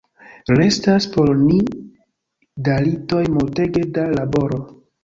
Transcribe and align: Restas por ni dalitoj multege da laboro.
Restas 0.59 1.07
por 1.17 1.29
ni 1.43 1.59
dalitoj 2.71 3.25
multege 3.39 3.89
da 4.01 4.13
laboro. 4.19 4.65